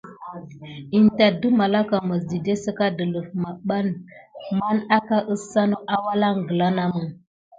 In 0.97 1.05
tat 1.17 1.33
də 1.41 1.47
malaka 1.59 1.97
məs 2.09 2.21
dide 2.31 2.53
səka 2.65 2.87
dələf 2.97 3.27
maɓanbi 3.41 3.99
man 4.59 4.77
aka 4.97 5.17
əsən 5.33 5.71
walangla 6.05 6.67
namə. 6.79 7.03